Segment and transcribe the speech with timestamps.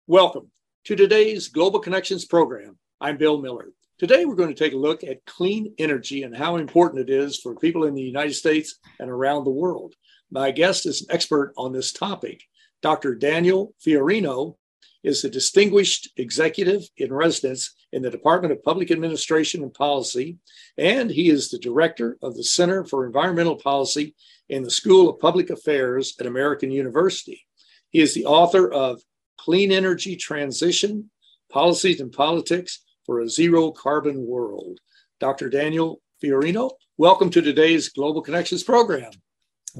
[0.05, 0.51] Welcome
[0.83, 2.77] to today's Global Connections program.
[3.01, 3.69] I'm Bill Miller.
[3.97, 7.39] Today, we're going to take a look at clean energy and how important it is
[7.39, 9.95] for people in the United States and around the world.
[10.29, 12.43] My guest is an expert on this topic.
[12.83, 13.15] Dr.
[13.15, 14.57] Daniel Fiorino
[15.03, 20.37] is a distinguished executive in residence in the Department of Public Administration and Policy,
[20.77, 24.15] and he is the director of the Center for Environmental Policy
[24.49, 27.45] in the School of Public Affairs at American University.
[27.89, 29.01] He is the author of
[29.37, 31.09] Clean Energy Transition
[31.51, 34.79] Policies and Politics for a Zero Carbon World.
[35.19, 35.49] Dr.
[35.49, 39.11] Daniel Fiorino, welcome to today's Global Connections program.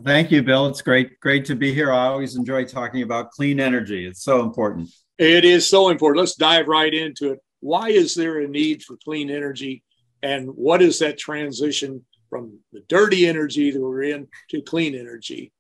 [0.04, 0.68] Thank you, Bill.
[0.68, 1.92] It's great, great to be here.
[1.92, 4.06] I always enjoy talking about clean energy.
[4.06, 4.90] It's so important.
[5.18, 6.20] It is so important.
[6.20, 7.40] Let's dive right into it.
[7.60, 9.84] Why is there a need for clean energy?
[10.22, 15.52] And what is that transition from the dirty energy that we're in to clean energy?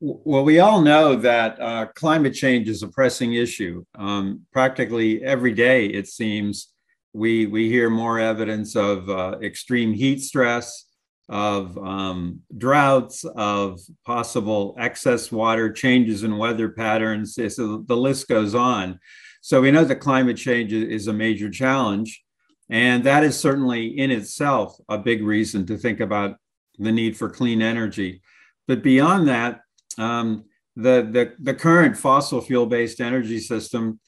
[0.00, 3.84] Well, we all know that uh, climate change is a pressing issue.
[3.94, 6.72] Um, practically every day, it seems,
[7.12, 10.86] we, we hear more evidence of uh, extreme heat stress,
[11.28, 17.34] of um, droughts, of possible excess water, changes in weather patterns.
[17.34, 18.98] So the list goes on.
[19.40, 22.22] So we know that climate change is a major challenge.
[22.70, 26.36] And that is certainly in itself a big reason to think about
[26.78, 28.22] the need for clean energy.
[28.66, 29.60] But beyond that,
[29.98, 30.44] um,
[30.76, 34.00] the, the, the current fossil fuel based energy system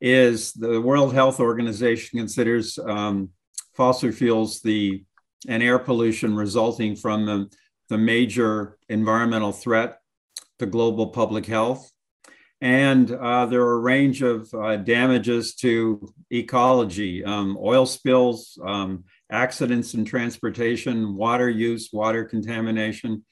[0.00, 3.30] is the World Health Organization considers um,
[3.76, 5.04] fossil fuels the
[5.46, 7.50] and air pollution resulting from the,
[7.88, 9.98] the major environmental threat
[10.58, 11.90] to global public health.
[12.60, 19.04] And uh, there are a range of uh, damages to ecology, um, oil spills, um,
[19.30, 23.24] accidents in transportation, water use, water contamination.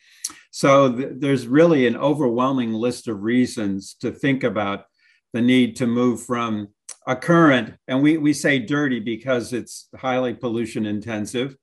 [0.53, 4.85] So th- there's really an overwhelming list of reasons to think about
[5.33, 6.69] the need to move from
[7.07, 11.57] a current, and we, we say dirty because it's highly pollution intensive,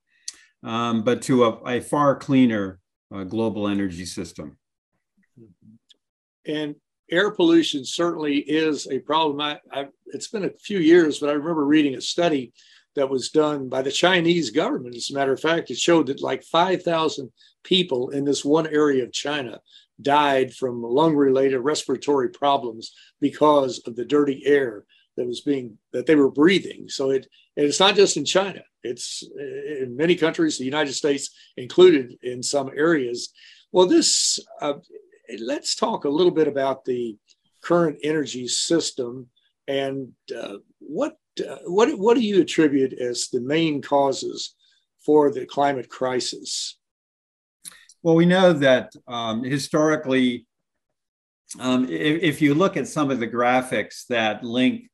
[0.63, 2.79] um, but to a, a far cleaner
[3.13, 4.57] uh, global energy system.
[6.45, 6.75] And
[7.11, 9.39] air pollution certainly is a problem.
[9.41, 12.53] I, I, it's been a few years, but I remember reading a study
[12.95, 14.95] that was done by the Chinese government.
[14.95, 17.31] As a matter of fact, it showed that like 5,000
[17.63, 19.59] people in this one area of China
[20.01, 24.85] died from lung related respiratory problems because of the dirty air
[25.17, 28.61] that was being that they were breathing so it and it's not just in china
[28.83, 33.29] it's in many countries, the United States included in some areas.
[33.71, 34.73] Well, this, uh,
[35.39, 37.17] let's talk a little bit about the
[37.61, 39.27] current energy system
[39.67, 44.53] and uh, what, uh, what, what do you attribute as the main causes
[45.05, 46.77] for the climate crisis?
[48.01, 50.45] Well, we know that um, historically,
[51.57, 54.89] um, if, if, you look at some of the graphics that link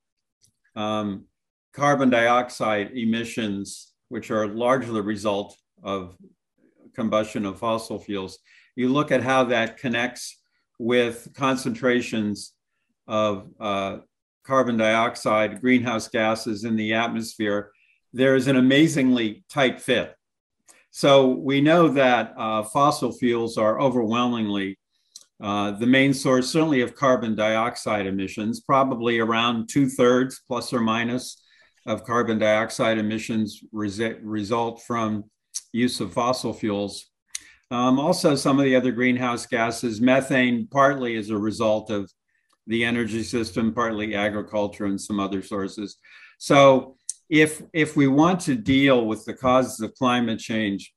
[0.79, 1.25] um,
[1.73, 6.15] carbon dioxide emissions, which are largely the result of
[6.95, 8.39] combustion of fossil fuels,
[8.75, 10.37] you look at how that connects
[10.79, 12.53] with concentrations
[13.07, 13.97] of uh,
[14.45, 17.71] carbon dioxide, greenhouse gases in the atmosphere,
[18.13, 20.15] there is an amazingly tight fit.
[20.91, 24.79] So we know that uh, fossil fuels are overwhelmingly
[25.41, 30.81] uh, the main source, certainly of carbon dioxide emissions, probably around two thirds plus or
[30.81, 31.41] minus
[31.85, 35.23] of carbon dioxide emissions res- result from
[35.71, 37.05] use of fossil fuels.
[37.71, 42.11] Um, also, some of the other greenhouse gases, methane, partly as a result of
[42.67, 45.97] the energy system, partly agriculture and some other sources.
[46.37, 46.97] So,
[47.29, 50.93] if if we want to deal with the causes of climate change,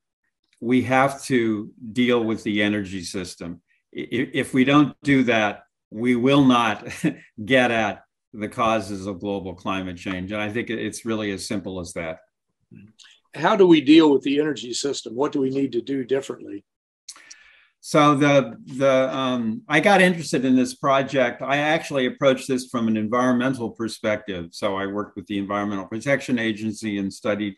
[0.61, 3.61] we have to deal with the energy system.
[3.93, 6.87] If, we don't do that, we will not
[7.45, 10.33] get at the causes of global climate change.
[10.33, 12.21] And I think it's really as simple as that.
[13.35, 15.15] How do we deal with the energy system?
[15.15, 16.65] What do we need to do differently?
[17.85, 21.43] so the the um, I got interested in this project.
[21.43, 24.51] I actually approached this from an environmental perspective.
[24.53, 27.57] So I worked with the Environmental Protection Agency and studied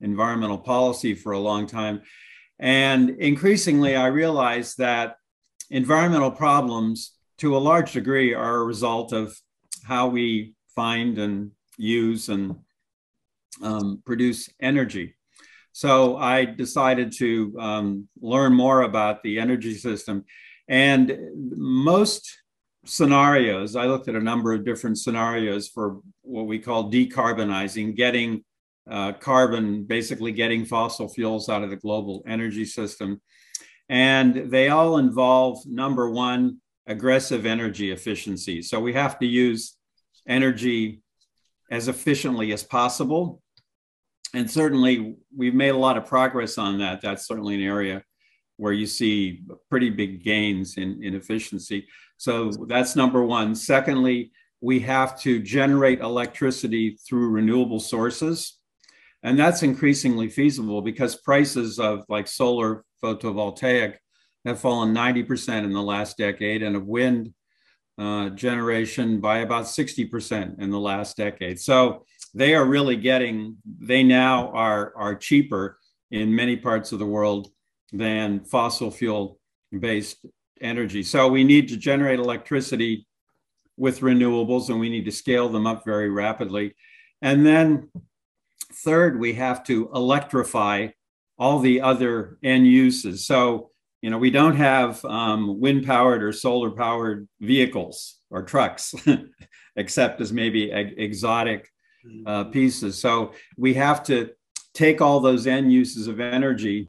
[0.00, 2.02] environmental policy for a long time.
[2.60, 5.16] And increasingly, I realized that
[5.70, 9.36] environmental problems, to a large degree, are a result of
[9.84, 12.56] how we find and use and
[13.62, 15.14] um, produce energy.
[15.72, 20.24] So I decided to um, learn more about the energy system.
[20.68, 22.34] And most
[22.86, 28.42] scenarios, I looked at a number of different scenarios for what we call decarbonizing, getting
[28.90, 33.20] uh, carbon, basically getting fossil fuels out of the global energy system.
[33.88, 38.62] And they all involve number one, aggressive energy efficiency.
[38.62, 39.76] So we have to use
[40.26, 41.02] energy
[41.70, 43.42] as efficiently as possible
[44.36, 47.00] and certainly we've made a lot of progress on that.
[47.00, 48.02] That's certainly an area
[48.58, 51.86] where you see pretty big gains in, in efficiency.
[52.16, 53.54] So that's number one.
[53.54, 58.58] Secondly, we have to generate electricity through renewable sources.
[59.22, 63.96] And that's increasingly feasible because prices of like solar photovoltaic
[64.44, 67.34] have fallen 90% in the last decade and of wind
[67.98, 71.58] uh, generation by about 60% in the last decade.
[71.58, 72.04] So
[72.34, 75.78] they are really getting, they now are, are cheaper
[76.10, 77.48] in many parts of the world
[77.92, 79.38] than fossil fuel
[79.78, 80.24] based
[80.60, 81.02] energy.
[81.02, 83.06] So we need to generate electricity
[83.76, 86.74] with renewables and we need to scale them up very rapidly.
[87.22, 87.90] And then,
[88.84, 90.88] third, we have to electrify
[91.38, 93.26] all the other end uses.
[93.26, 93.70] So,
[94.02, 98.94] you know, we don't have um, wind powered or solar powered vehicles or trucks,
[99.76, 101.68] except as maybe exotic
[102.26, 103.00] uh, pieces.
[103.00, 104.30] So we have to
[104.74, 106.88] take all those end uses of energy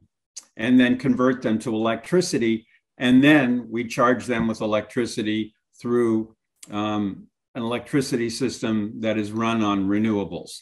[0.56, 2.68] and then convert them to electricity.
[2.98, 6.36] And then we charge them with electricity through
[6.72, 10.60] um, an electricity system that is run on renewables.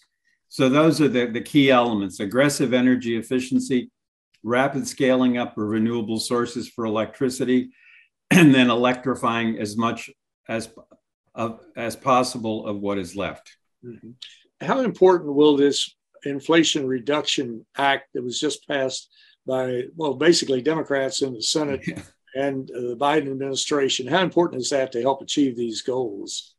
[0.55, 3.91] So those are the, the key elements aggressive energy efficiency,
[4.43, 7.71] rapid scaling up of renewable sources for electricity,
[8.31, 10.09] and then electrifying as much
[10.47, 10.69] as,
[11.33, 13.57] of, as possible of what is left.
[13.85, 14.11] Mm-hmm
[14.61, 19.09] how important will this Inflation Reduction Act that was just passed
[19.45, 22.01] by, well, basically Democrats in the Senate yeah.
[22.35, 26.54] and uh, the Biden administration, how important is that to help achieve these goals?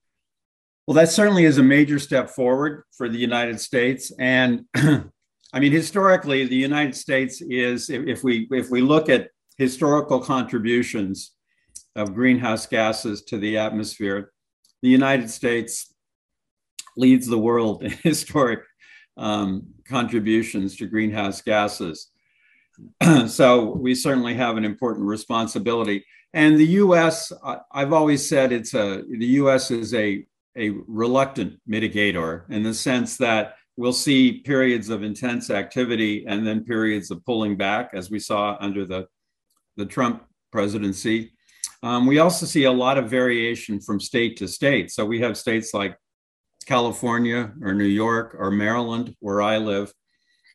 [0.87, 4.13] Well, that certainly is a major step forward for the United States.
[4.21, 10.21] And I mean, historically, the United States is, if we if we look at historical
[10.21, 11.33] contributions
[11.97, 14.33] of greenhouse gases to the atmosphere,
[14.83, 15.93] the United States
[16.97, 18.61] leads the world in historic
[19.17, 22.11] um, contributions to greenhouse gases.
[23.27, 26.05] so we certainly have an important responsibility.
[26.33, 27.33] And the U.S.,
[27.73, 29.71] I've always said it's a the U.S.
[29.71, 36.25] is a a reluctant mitigator in the sense that we'll see periods of intense activity
[36.27, 39.07] and then periods of pulling back, as we saw under the
[39.77, 41.33] the Trump presidency.
[41.83, 44.91] Um, we also see a lot of variation from state to state.
[44.91, 45.99] So we have states like
[46.65, 49.93] California or New York or Maryland, where I live,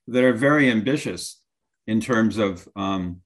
[0.07, 1.39] that are very ambitious
[1.85, 3.21] in terms of um,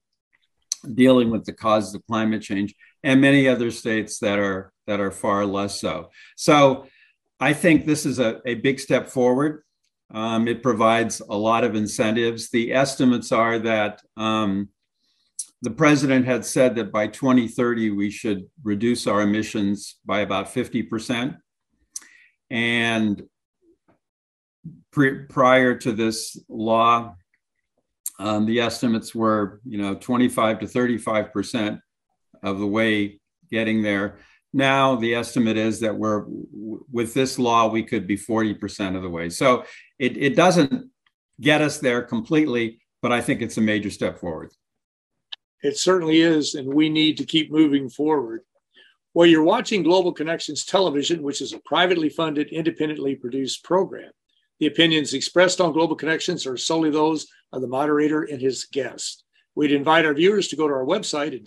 [0.93, 5.11] dealing with the causes of climate change, and many other states that are that are
[5.11, 6.09] far less so.
[6.35, 6.87] So,
[7.39, 9.63] I think this is a, a big step forward.
[10.13, 12.49] Um, it provides a lot of incentives.
[12.49, 14.69] The estimates are that um,
[15.61, 20.83] the president had said that by 2030 we should reduce our emissions by about 50
[20.83, 21.35] percent.
[22.49, 23.23] And
[24.91, 27.15] pre- prior to this law,
[28.19, 31.79] um, the estimates were, you know, 25 to 35 percent
[32.43, 33.19] of the way
[33.51, 34.19] getting there.
[34.55, 36.23] Now the estimate is that we're
[36.89, 39.29] with this law we could be 40 percent of the way.
[39.29, 39.65] So
[39.99, 40.89] it, it doesn't
[41.41, 44.51] get us there completely, but I think it's a major step forward.
[45.61, 48.43] It certainly is, and we need to keep moving forward.
[49.13, 54.11] Well, you're watching Global Connections Television, which is a privately funded, independently produced program.
[54.61, 59.25] The opinions expressed on Global Connections are solely those of the moderator and his guest.
[59.53, 61.43] We'd invite our viewers to go to our website at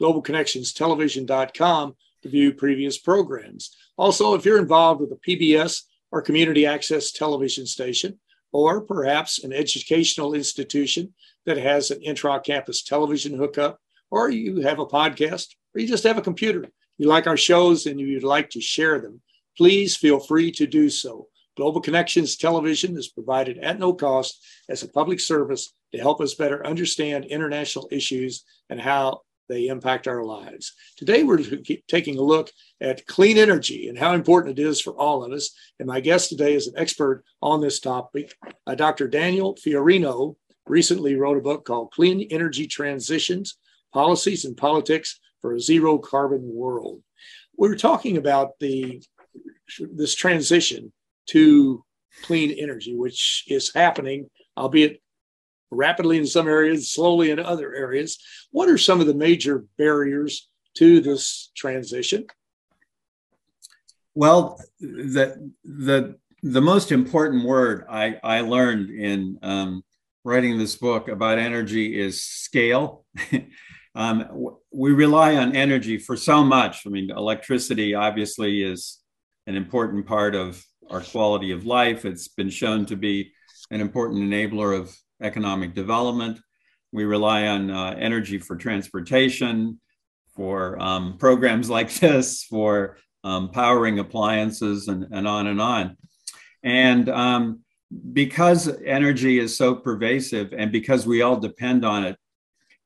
[0.00, 3.76] www.globalconnectionstelevision.com to view previous programs.
[3.96, 8.18] Also, if you're involved with a PBS or community access television station,
[8.52, 11.14] or perhaps an educational institution
[11.46, 13.78] that has an intra campus television hookup,
[14.10, 16.66] or you have a podcast or you just have a computer,
[16.98, 19.20] you like our shows and you'd like to share them,
[19.56, 21.28] please feel free to do so.
[21.56, 26.34] Global Connections Television is provided at no cost as a public service to help us
[26.34, 30.72] better understand international issues and how they impact our lives.
[30.96, 31.42] Today, we're
[31.88, 35.50] taking a look at clean energy and how important it is for all of us.
[35.78, 38.32] And my guest today is an expert on this topic.
[38.66, 39.08] Uh, Dr.
[39.08, 43.58] Daniel Fiorino recently wrote a book called Clean Energy Transitions
[43.92, 47.02] Policies and Politics for a Zero Carbon World.
[47.58, 49.02] We are talking about the
[49.92, 50.92] this transition
[51.26, 51.84] to
[52.22, 55.00] clean energy, which is happening, albeit
[55.70, 58.18] rapidly in some areas, slowly in other areas.
[58.50, 62.26] What are some of the major barriers to this transition?
[64.14, 69.84] Well, the the the most important word I, I learned in um,
[70.24, 73.04] writing this book about energy is scale.
[73.94, 76.86] um, we rely on energy for so much.
[76.86, 78.98] I mean, electricity obviously is
[79.46, 82.04] an important part of our quality of life.
[82.04, 83.32] It's been shown to be
[83.70, 86.40] an important enabler of economic development.
[86.92, 89.80] We rely on uh, energy for transportation,
[90.34, 95.96] for um, programs like this, for um, powering appliances, and, and on and on.
[96.62, 97.60] And um,
[98.12, 102.16] because energy is so pervasive and because we all depend on it,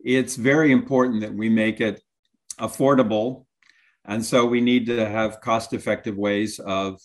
[0.01, 2.03] it's very important that we make it
[2.59, 3.47] affordable.
[4.05, 7.01] And so we need to have cost effective ways of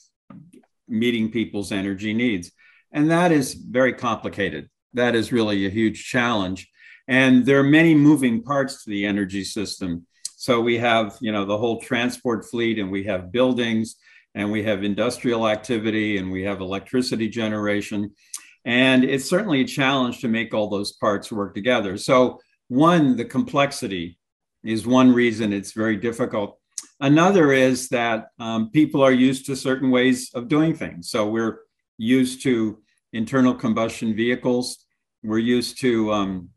[0.88, 2.52] meeting people's energy needs.
[2.92, 4.70] And that is very complicated.
[4.94, 6.70] That is really a huge challenge.
[7.08, 10.06] And there are many moving parts to the energy system.
[10.36, 13.96] So we have, you know, the whole transport fleet and we have buildings
[14.36, 18.12] and we have industrial activity and we have electricity generation.
[18.66, 21.98] And it's certainly a challenge to make all those parts work together.
[21.98, 24.20] So, one, the complexity
[24.64, 26.60] is one reason it's very difficult.
[27.00, 31.10] Another is that um, people are used to certain ways of doing things.
[31.10, 31.62] So, we're
[31.98, 32.80] used to
[33.14, 34.86] internal combustion vehicles,
[35.24, 36.50] we're used to um,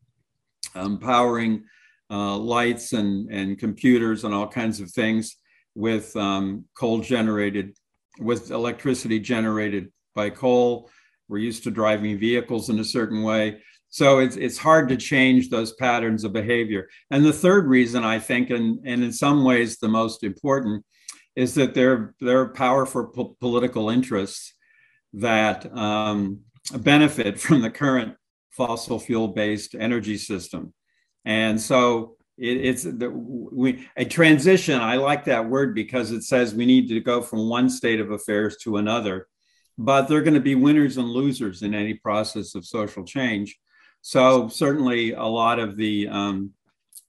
[0.74, 1.64] um, powering
[2.10, 5.36] uh, lights and, and computers and all kinds of things
[5.74, 7.74] with um, coal generated,
[8.20, 10.90] with electricity generated by coal.
[11.28, 13.62] We're used to driving vehicles in a certain way.
[13.88, 16.88] So it's, it's hard to change those patterns of behavior.
[17.10, 20.84] And the third reason, I think, and, and in some ways the most important,
[21.36, 24.54] is that there, there are powerful po- political interests
[25.14, 26.40] that um,
[26.78, 28.14] benefit from the current
[28.50, 30.72] fossil fuel based energy system.
[31.24, 34.78] And so it, it's the, we, a transition.
[34.80, 38.10] I like that word because it says we need to go from one state of
[38.10, 39.28] affairs to another.
[39.78, 43.58] But there are going to be winners and losers in any process of social change.
[44.02, 46.50] So certainly, a lot of the um,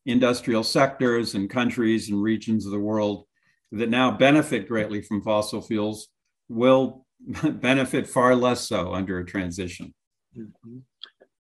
[0.05, 3.25] industrial sectors and countries and regions of the world
[3.71, 6.09] that now benefit greatly from fossil fuels
[6.47, 7.02] will
[7.43, 9.93] benefit far less so under a transition.
[10.37, 10.79] Mm-hmm.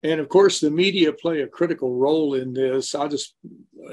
[0.03, 2.95] And of course, the media play a critical role in this.
[2.95, 3.35] I'll just,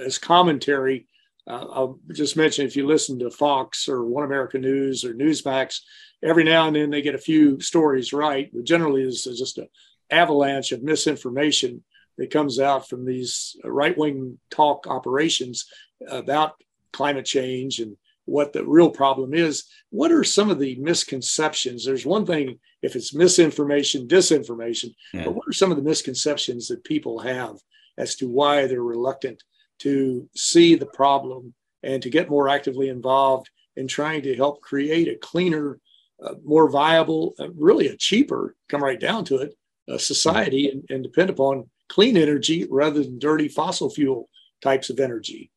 [0.05, 1.07] as commentary,
[1.47, 5.81] uh, I'll just mention if you listen to Fox or One American News or Newsmax,
[6.23, 9.69] every now and then they get a few stories right, but generally it's just an
[10.11, 11.85] avalanche of misinformation
[12.17, 15.67] that comes out from these right wing talk operations
[16.09, 16.55] about
[16.93, 17.97] climate change and
[18.29, 19.65] what the real problem is.
[19.91, 21.85] What are some of the misconceptions?
[21.85, 25.25] There's one thing if it's misinformation, disinformation, yeah.
[25.25, 27.57] but what are some of the misconceptions that people have
[27.97, 29.43] as to why they're reluctant
[29.81, 35.09] to see the problem and to get more actively involved in trying to help create
[35.09, 35.79] a cleaner,
[36.23, 39.55] uh, more viable, uh, really a cheaper, come right down to it,
[39.89, 44.29] uh, society and, and depend upon clean energy rather than dirty fossil fuel
[44.61, 45.51] types of energy?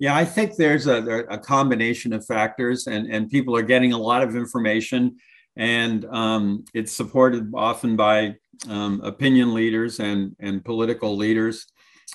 [0.00, 3.98] Yeah, I think there's a, a combination of factors, and, and people are getting a
[3.98, 5.18] lot of information,
[5.56, 8.36] and um, it's supported often by
[8.70, 11.66] um, opinion leaders and, and political leaders.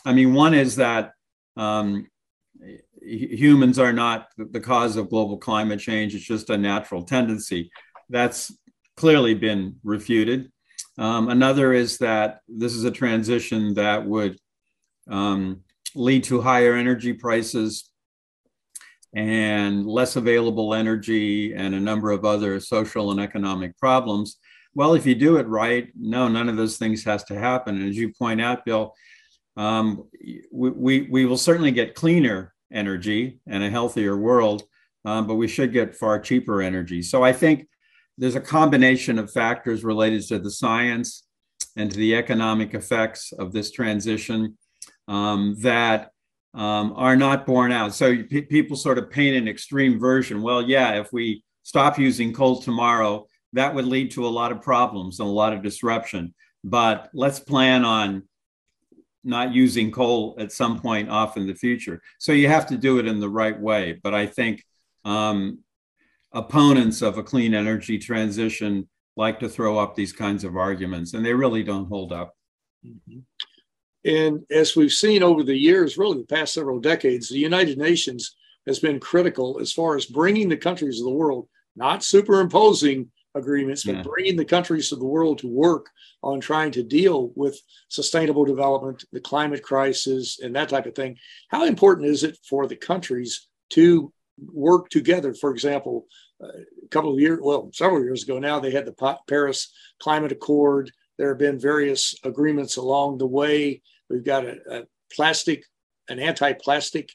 [0.03, 1.11] I mean, one is that
[1.57, 2.07] um,
[3.03, 7.69] humans are not the cause of global climate change, it's just a natural tendency.
[8.09, 8.51] That's
[8.97, 10.51] clearly been refuted.
[10.97, 14.39] Um, another is that this is a transition that would
[15.07, 15.61] um,
[15.95, 17.89] lead to higher energy prices
[19.15, 24.37] and less available energy and a number of other social and economic problems.
[24.73, 27.77] Well, if you do it right, no, none of those things has to happen.
[27.77, 28.93] And as you point out, Bill,
[29.55, 30.03] um,
[30.51, 34.63] we, we, we, will certainly get cleaner energy and a healthier world,
[35.05, 37.01] um, but we should get far cheaper energy.
[37.01, 37.69] So I think
[38.17, 41.23] there's a combination of factors related to the science
[41.77, 44.57] and to the economic effects of this transition
[45.07, 46.11] um, that
[46.53, 47.93] um, are not borne out.
[47.93, 50.41] So p- people sort of paint an extreme version.
[50.41, 54.61] Well, yeah, if we stop using coal tomorrow, that would lead to a lot of
[54.61, 56.33] problems and a lot of disruption.
[56.63, 58.23] But let's plan on
[59.23, 62.01] not using coal at some point off in the future.
[62.19, 63.99] So you have to do it in the right way.
[64.01, 64.63] But I think
[65.03, 65.59] um,
[66.31, 71.25] opponents of a clean energy transition like to throw up these kinds of arguments, and
[71.25, 72.35] they really don't hold up.
[72.85, 73.19] Mm-hmm.
[74.05, 78.35] And as we've seen over the years, really the past several decades, the United Nations
[78.67, 83.83] has been critical as far as bringing the countries of the world, not superimposing agreements,
[83.83, 84.03] but yeah.
[84.03, 85.89] bringing the countries of the world to work
[86.23, 87.59] on trying to deal with
[87.89, 91.17] sustainable development, the climate crisis, and that type of thing.
[91.49, 94.11] How important is it for the countries to
[94.53, 95.33] work together?
[95.33, 96.05] For example,
[96.43, 100.31] uh, a couple of years, well, several years ago now, they had the Paris Climate
[100.31, 100.91] Accord.
[101.17, 103.81] There have been various agreements along the way.
[104.09, 104.83] We've got a, a
[105.13, 105.63] plastic,
[106.09, 107.11] an anti plastic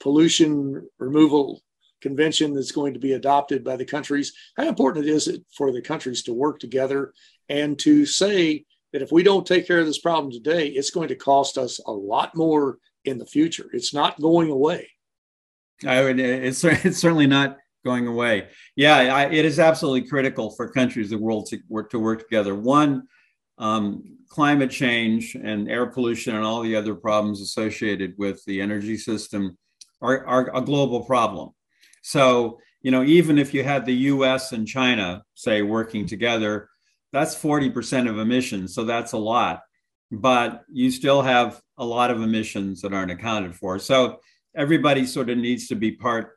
[0.00, 1.62] pollution removal
[2.00, 4.32] convention that's going to be adopted by the countries.
[4.56, 7.14] How important is it for the countries to work together
[7.48, 11.08] and to say that if we don't take care of this problem today, it's going
[11.08, 13.70] to cost us a lot more in the future?
[13.72, 14.90] It's not going away.
[15.86, 18.48] I would, it's, it's certainly not going away.
[18.76, 22.20] Yeah, I, it is absolutely critical for countries of the world to work to work
[22.20, 22.54] together.
[22.54, 23.08] One,
[23.62, 28.96] um, climate change and air pollution and all the other problems associated with the energy
[28.96, 29.56] system
[30.00, 31.50] are, are a global problem.
[32.02, 36.68] So, you know, even if you had the US and China, say, working together,
[37.12, 38.74] that's 40% of emissions.
[38.74, 39.62] So that's a lot.
[40.10, 43.78] But you still have a lot of emissions that aren't accounted for.
[43.78, 44.18] So
[44.56, 46.36] everybody sort of needs to be part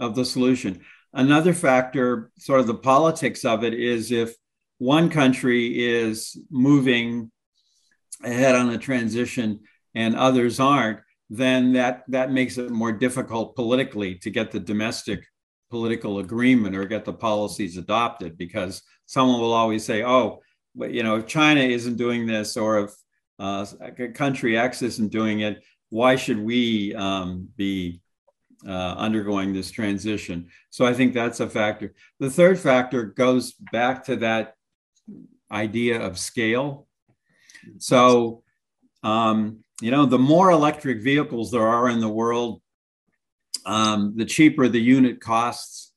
[0.00, 0.80] of the solution.
[1.12, 4.34] Another factor, sort of the politics of it, is if
[4.82, 7.30] one country is moving
[8.24, 9.60] ahead on a transition
[9.94, 10.98] and others aren't,
[11.30, 15.24] then that that makes it more difficult politically to get the domestic
[15.70, 20.40] political agreement or get the policies adopted because someone will always say, "Oh,
[20.74, 22.90] but you know, if China isn't doing this or if
[23.38, 23.64] uh,
[24.14, 28.00] country X isn't doing it, why should we um, be
[28.66, 31.94] uh, undergoing this transition?" So I think that's a factor.
[32.18, 34.54] The third factor goes back to that
[35.50, 36.86] idea of scale.
[37.78, 38.42] So
[39.02, 42.60] um, you know, the more electric vehicles there are in the world,
[43.66, 45.92] um, the cheaper the unit costs,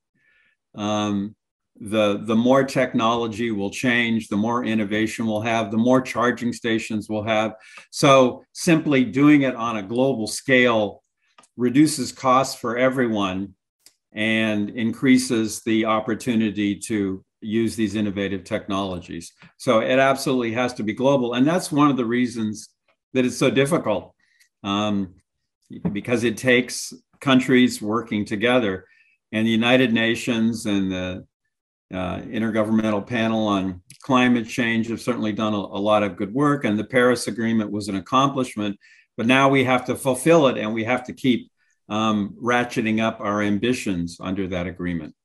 [0.75, 1.35] um,
[1.79, 7.09] the, the more technology will change, the more innovation we'll have, the more charging stations
[7.09, 7.53] we'll have.
[7.91, 11.03] So simply doing it on a global scale
[11.57, 13.53] reduces costs for everyone
[14.13, 19.33] and increases the opportunity to use these innovative technologies.
[19.57, 21.33] So it absolutely has to be global.
[21.33, 22.69] And that's one of the reasons
[23.13, 24.13] that it's so difficult
[24.63, 25.15] um,
[25.91, 28.85] because it takes countries working together.
[29.31, 31.25] And the United Nations and the
[31.93, 36.65] uh, Intergovernmental Panel on Climate Change have certainly done a, a lot of good work.
[36.65, 38.79] And the Paris Agreement was an accomplishment.
[39.17, 41.49] But now we have to fulfill it and we have to keep
[41.87, 45.15] um, ratcheting up our ambitions under that agreement.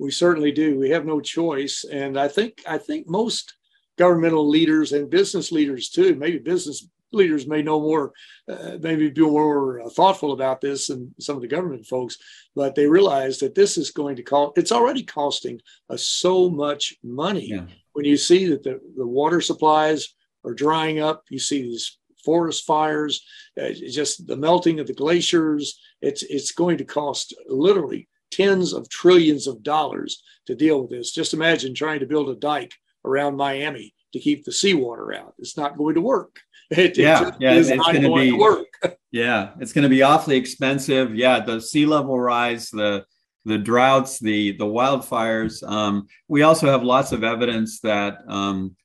[0.00, 0.78] We certainly do.
[0.78, 1.84] We have no choice.
[1.84, 3.54] And I think I think most
[3.98, 6.14] governmental leaders and business leaders too.
[6.14, 8.12] Maybe business leaders may know more,
[8.48, 12.16] uh, maybe be more uh, thoughtful about this than some of the government folks,
[12.54, 15.60] but they realize that this is going to cost, it's already costing
[15.90, 17.48] us so much money.
[17.48, 17.64] Yeah.
[17.92, 22.64] When you see that the, the water supplies are drying up, you see these forest
[22.64, 23.22] fires,
[23.60, 28.88] uh, just the melting of the glaciers, it's, it's going to cost literally tens of
[28.88, 31.12] trillions of dollars to deal with this.
[31.12, 35.34] Just imagine trying to build a dike around Miami to keep the seawater out.
[35.38, 36.36] It's not going to work.
[36.72, 38.68] It, yeah, it yeah, it's going to be work.
[39.10, 41.16] yeah, it's going to be awfully expensive.
[41.16, 43.04] Yeah, the sea level rise, the
[43.44, 45.68] the droughts, the the wildfires.
[45.68, 48.76] Um, we also have lots of evidence that um,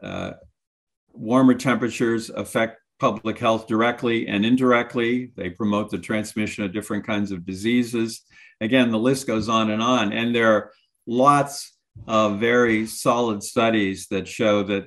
[0.00, 0.34] uh,
[1.12, 5.32] warmer temperatures affect public health directly and indirectly.
[5.36, 8.22] They promote the transmission of different kinds of diseases.
[8.60, 10.12] Again, the list goes on and on.
[10.12, 10.70] And there are
[11.06, 14.86] lots of very solid studies that show that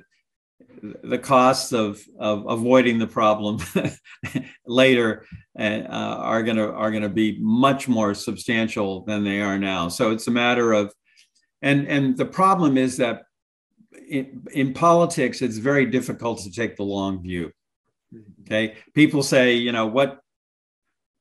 [1.02, 3.58] the costs of, of avoiding the problem
[4.66, 5.26] later
[5.58, 9.88] uh, are going to are going to be much more substantial than they are now.
[9.88, 10.92] So it's a matter of,
[11.62, 13.22] and and the problem is that
[14.08, 17.52] in, in politics it's very difficult to take the long view.
[18.42, 20.20] Okay, people say, you know, what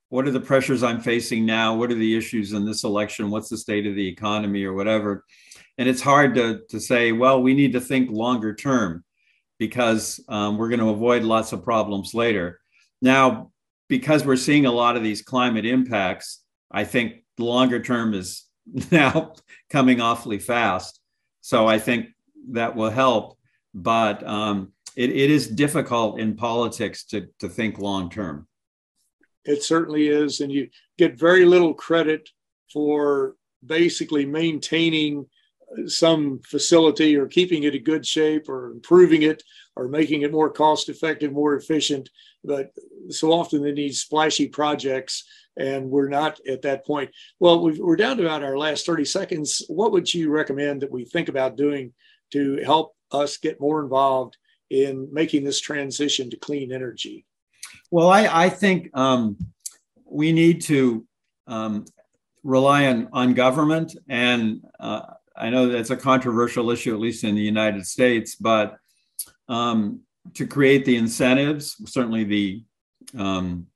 [0.10, 1.76] what are the pressures I'm facing now?
[1.76, 3.32] What are the issues in this election?
[3.32, 5.24] What's the state of the economy or whatever?
[5.78, 9.04] and it's hard to, to say, well, we need to think longer term
[9.58, 12.60] because um, we're going to avoid lots of problems later.
[13.02, 13.52] Now,
[13.90, 18.44] because we're seeing a lot of these climate impacts, I think the longer term is
[18.92, 19.34] now
[19.70, 21.00] coming awfully fast.
[21.42, 22.08] So I think
[22.52, 23.38] that will help.
[23.74, 28.48] But um, it, it is difficult in politics to, to think long term.
[29.46, 30.40] It certainly is.
[30.40, 32.30] And you get very little credit
[32.72, 35.26] for basically maintaining
[35.72, 39.44] uh, some facility or keeping it in good shape or improving it
[39.76, 42.10] or making it more cost effective, more efficient.
[42.44, 42.72] But
[43.10, 45.26] so often they need splashy projects
[45.58, 47.12] and we're not at that point.
[47.40, 49.64] Well, we are down to about our last 30 seconds.
[49.68, 51.94] What would you recommend that we think about doing
[52.32, 54.38] to help us get more involved
[54.74, 57.26] in making this transition to clean energy?
[57.92, 59.38] Well, I, I think um,
[60.06, 61.06] we need to
[61.48, 61.86] um,
[62.44, 63.96] rely on, on government.
[64.10, 65.02] And uh,
[65.36, 68.78] I know that's a controversial issue, at least in the United States, but
[69.48, 70.02] um,
[70.36, 72.64] to create the incentives, certainly the
[73.18, 73.68] um,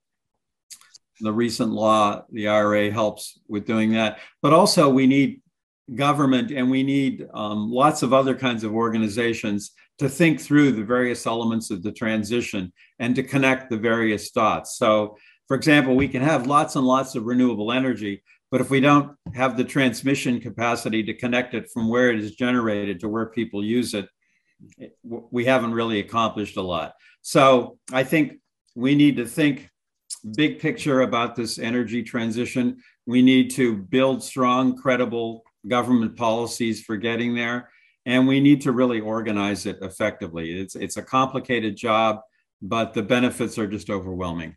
[1.19, 4.19] the recent law, the IRA helps with doing that.
[4.41, 5.41] But also, we need
[5.95, 10.83] government and we need um, lots of other kinds of organizations to think through the
[10.83, 14.77] various elements of the transition and to connect the various dots.
[14.77, 18.21] So, for example, we can have lots and lots of renewable energy,
[18.51, 22.35] but if we don't have the transmission capacity to connect it from where it is
[22.35, 24.07] generated to where people use it,
[25.01, 26.93] we haven't really accomplished a lot.
[27.21, 28.33] So, I think
[28.75, 29.69] we need to think
[30.35, 32.77] big picture about this energy transition.
[33.05, 37.69] We need to build strong, credible government policies for getting there.
[38.05, 40.59] And we need to really organize it effectively.
[40.59, 42.21] It's, it's a complicated job,
[42.61, 44.55] but the benefits are just overwhelming.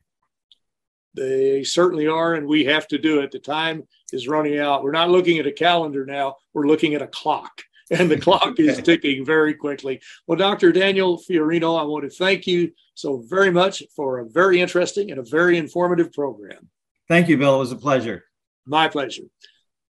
[1.14, 3.32] They certainly are, and we have to do it.
[3.32, 3.82] The time
[4.12, 4.84] is running out.
[4.84, 8.58] We're not looking at a calendar now, we're looking at a clock and the clock
[8.60, 10.00] is ticking very quickly.
[10.26, 10.70] Well, Dr.
[10.70, 15.18] Daniel Fiorino, I want to thank you so very much for a very interesting and
[15.18, 16.68] a very informative program.
[17.08, 17.56] Thank you, Bill.
[17.56, 18.24] It was a pleasure.
[18.64, 19.24] My pleasure.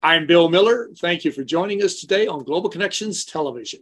[0.03, 0.89] I'm Bill Miller.
[0.99, 3.79] Thank you for joining us today on Global Connections Television.